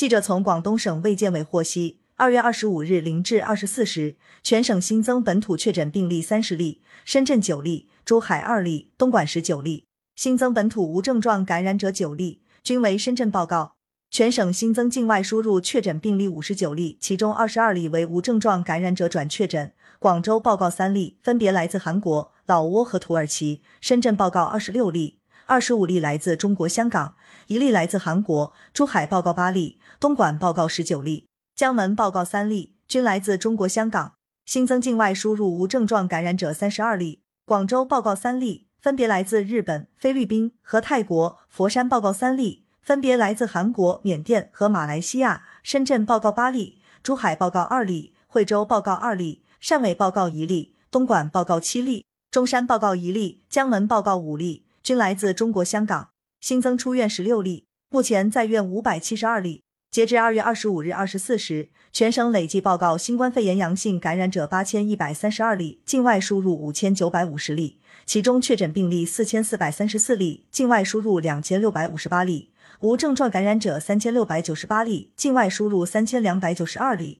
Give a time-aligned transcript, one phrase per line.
[0.00, 9.84] 记者从广东省卫健委获悉，二月二十五日零至二十四时，全省新增本土确诊病例三十例，深圳九例，珠海二例，东莞十九例。
[10.16, 13.74] 新增本土无症状感染者九例，均为深圳报告。
[14.10, 19.70] 全省新增境外输入确诊病例五十九例，其中二十二例为无症状感染者转确诊。
[19.98, 23.60] 广州报告三例，分别来自韩国、老挝和土耳其。
[23.82, 25.18] 深圳报告二十六例，
[25.50, 27.16] 二十五例来自中国香港，
[27.48, 28.52] 一例来自韩国。
[28.72, 31.26] 珠海报告八例，东莞报告十九例，
[31.56, 34.12] 江门报告三例，均来自中国香港。
[34.46, 37.22] 新增境外输入无症状感染者三十二例。
[37.44, 41.38] 广州报告三例，分别来自日本、菲律宾和泰国。
[41.48, 42.66] 佛山报告三例。
[42.80, 45.42] 分别来自韩国、缅甸和马来西亚。
[45.64, 56.10] 深圳报告八例，珠海报告二例，惠州报告二例，汕尾报告一例，东莞报告七例，中山报告一例，江门报告五例，均来自中国香港。
[56.40, 59.62] 新增出院十六例，目前在院五百七十二例。
[59.90, 72.52] 截至二月二十五日二十四时，全省累计报告新冠肺炎阳性感染者八千一百三十二例，境外输入五千九百五十例，其中确诊病例四千四百三十四例，境外输入两千六百五十八例。
[72.78, 77.18] 无症状感染者三千六百九十八例，境外输入三千两百九十二例。